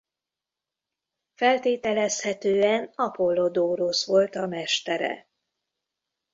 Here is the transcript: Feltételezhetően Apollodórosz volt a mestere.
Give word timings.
Feltételezhetően 1.35 2.91
Apollodórosz 2.95 4.05
volt 4.05 4.35
a 4.35 4.47
mestere. 4.47 5.27